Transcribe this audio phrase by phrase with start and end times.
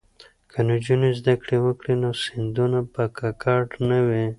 [0.51, 4.25] که نجونې زده کړې وکړي نو سیندونه به ککړ نه وي.